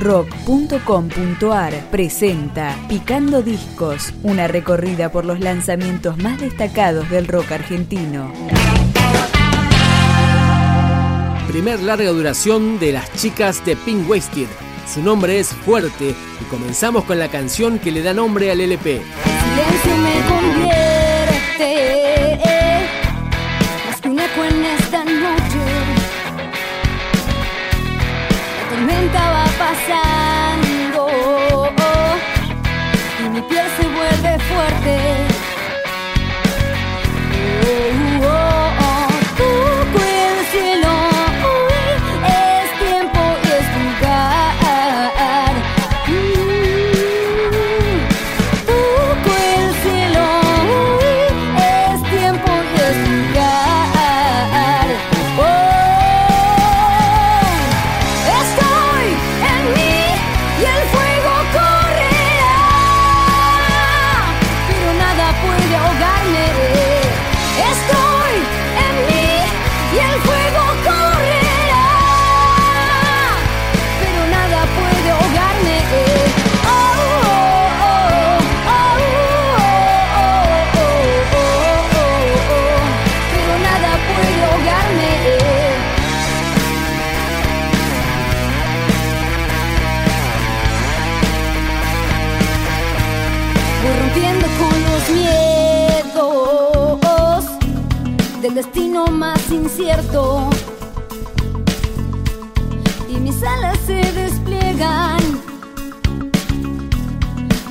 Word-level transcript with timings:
rock.com.ar 0.00 1.72
presenta 1.90 2.76
Picando 2.88 3.42
Discos, 3.42 4.14
una 4.22 4.48
recorrida 4.48 5.12
por 5.12 5.24
los 5.24 5.40
lanzamientos 5.40 6.16
más 6.18 6.40
destacados 6.40 7.08
del 7.10 7.28
rock 7.28 7.52
argentino. 7.52 8.32
Primer 11.48 11.80
larga 11.80 12.10
duración 12.10 12.78
de 12.78 12.92
las 12.92 13.12
chicas 13.14 13.64
de 13.66 13.76
Pink 13.76 14.08
Wasted. 14.08 14.48
Su 14.92 15.02
nombre 15.02 15.38
es 15.38 15.48
Fuerte 15.48 16.14
y 16.40 16.44
comenzamos 16.44 17.04
con 17.04 17.18
la 17.18 17.28
canción 17.28 17.78
que 17.78 17.92
le 17.92 18.02
da 18.02 18.14
nombre 18.14 18.50
al 18.50 18.60
LP. 18.60 19.02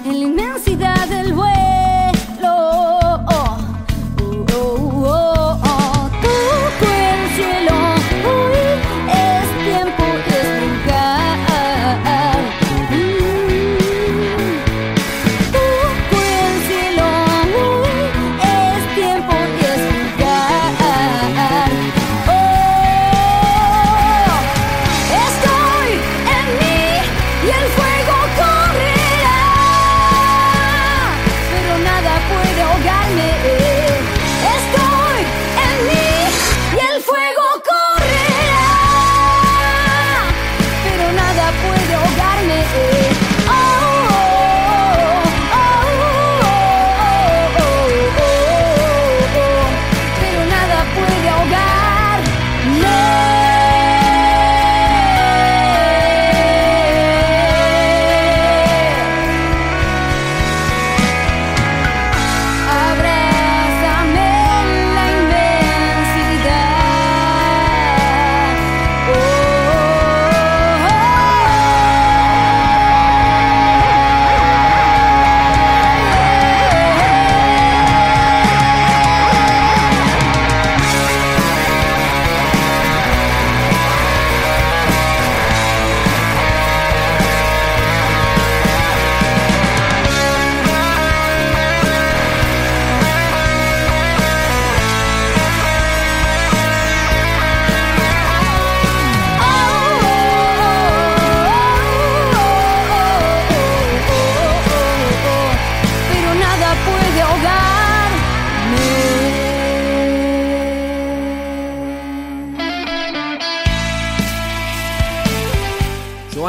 en 0.10 0.20
la 0.20 0.28
inmensidad 0.28 1.08
del 1.08 1.34
vuelo. 1.34 1.59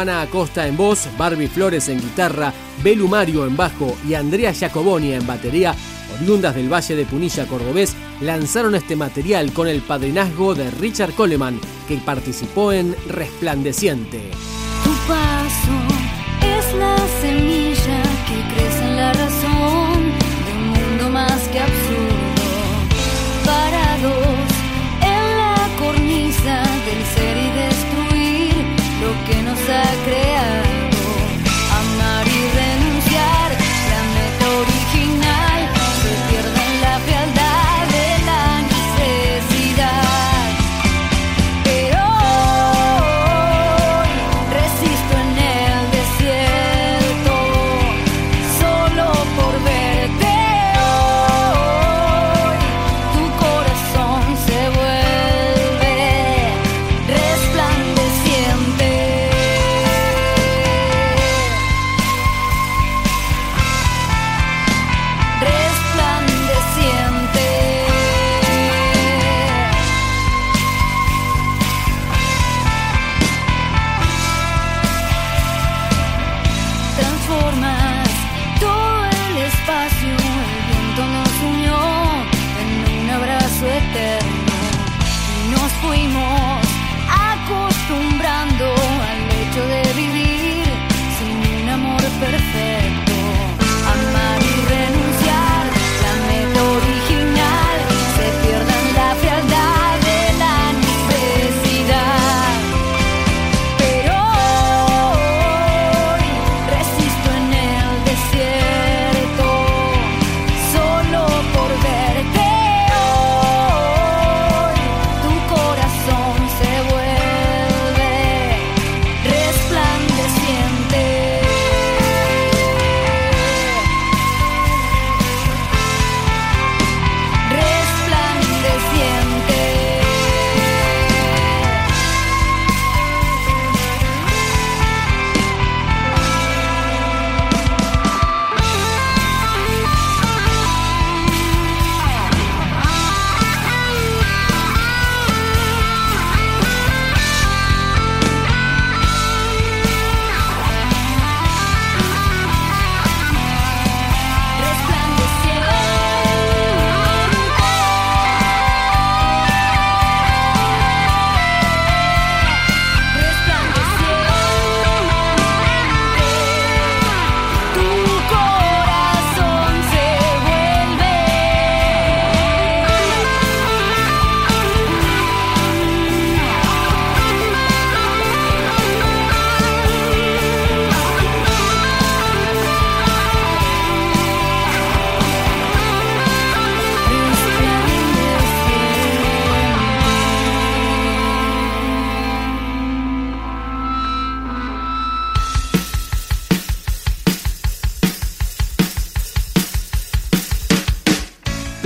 Giovanna 0.01 0.23
Acosta 0.23 0.67
en 0.67 0.79
voz, 0.79 1.09
Barbie 1.19 1.47
Flores 1.47 1.91
en 1.91 2.01
guitarra, 2.01 2.55
Belu 2.83 3.07
Mario 3.07 3.47
en 3.47 3.55
bajo 3.55 3.99
y 4.09 4.15
Andrea 4.15 4.51
Giacoboni 4.51 5.13
en 5.13 5.27
batería, 5.27 5.75
oriundas 6.19 6.55
del 6.55 6.73
Valle 6.73 6.97
de 6.97 7.05
Punilla 7.05 7.45
Cordobés, 7.45 7.95
lanzaron 8.23 8.75
este 8.75 8.97
material 8.97 9.53
con 9.53 9.69
el 9.69 9.83
padrinazgo 9.83 10.55
de 10.55 10.71
Richard 10.71 11.13
Coleman, 11.13 11.61
que 11.87 11.99
participó 11.99 12.73
en 12.73 12.97
Resplandeciente. 13.09 14.31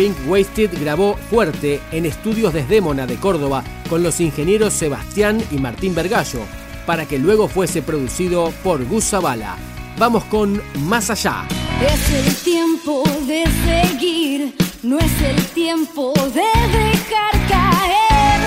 Pink 0.05 0.29
Wasted 0.29 0.71
grabó 0.79 1.17
fuerte 1.31 1.81
en 1.91 2.05
estudios 2.05 2.53
Desdémona 2.53 3.07
de 3.07 3.17
Córdoba 3.17 3.65
con 3.89 4.03
los 4.03 4.21
ingenieros 4.21 4.75
Sebastián 4.75 5.43
y 5.51 5.57
Martín 5.57 5.95
Vergallo, 5.95 6.41
para 6.85 7.07
que 7.07 7.19
luego 7.19 7.49
fuese 7.49 7.81
producido 7.81 8.53
por 8.63 8.85
Gus 8.85 9.05
Zavala. 9.05 9.57
Vamos 9.97 10.25
con 10.25 10.61
Más 10.81 11.09
Allá. 11.09 11.49
Es 11.81 12.11
el 12.13 12.35
tiempo 12.37 13.03
de 13.27 13.45
seguir, 13.65 14.55
no 14.83 14.99
es 14.99 15.23
el 15.23 15.43
tiempo 15.55 16.13
de 16.35 16.43
dejar 16.43 17.33
caer. 17.49 18.41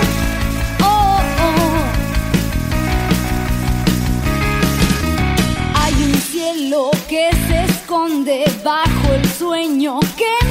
Oh, 0.80 1.18
oh. 1.42 1.82
Hay 5.74 5.94
un 6.04 6.14
cielo 6.14 6.92
que 7.08 7.30
se 7.48 7.64
esconde 7.64 8.44
bajo 8.62 9.12
el 9.12 9.28
sueño 9.30 9.98
que 10.16 10.47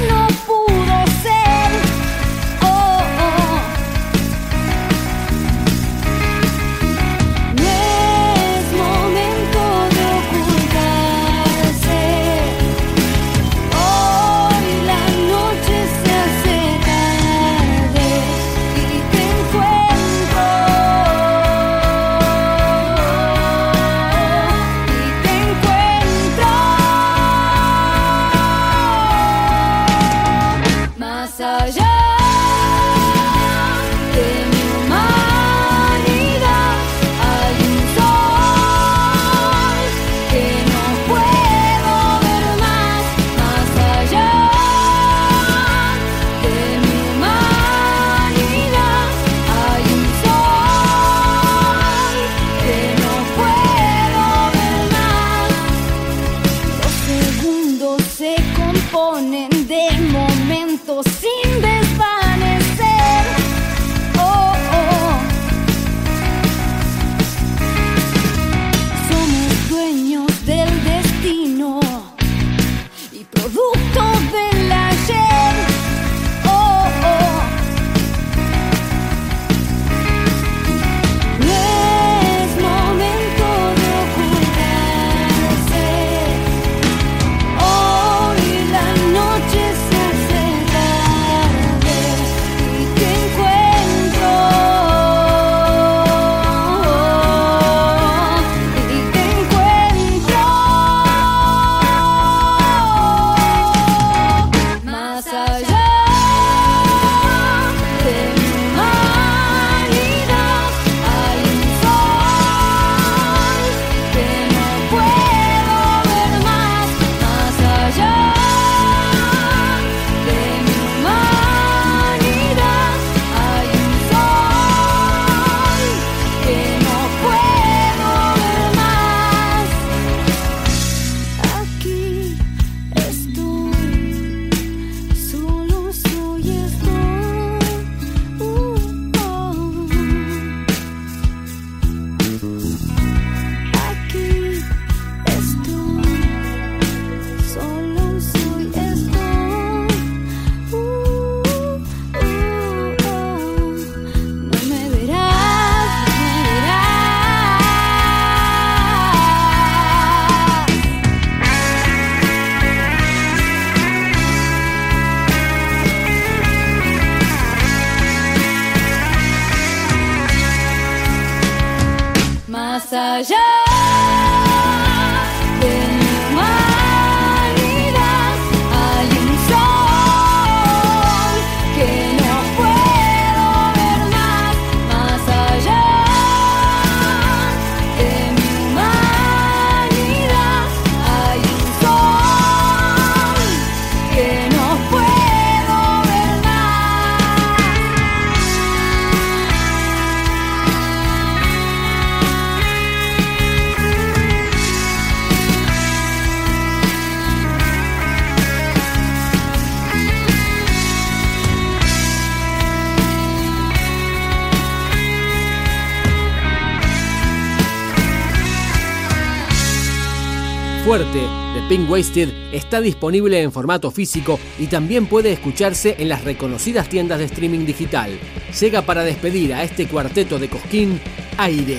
De 220.98 221.62
Pink 221.68 221.88
Wasted 221.88 222.28
está 222.52 222.80
disponible 222.80 223.40
en 223.40 223.52
formato 223.52 223.92
físico 223.92 224.40
y 224.58 224.66
también 224.66 225.06
puede 225.06 225.32
escucharse 225.32 225.94
en 225.96 226.08
las 226.08 226.24
reconocidas 226.24 226.88
tiendas 226.88 227.20
de 227.20 227.26
streaming 227.26 227.64
digital. 227.64 228.18
Llega 228.58 228.82
para 228.82 229.04
despedir 229.04 229.54
a 229.54 229.62
este 229.62 229.86
cuarteto 229.86 230.40
de 230.40 230.48
Cosquín, 230.48 231.00
Aire. 231.36 231.78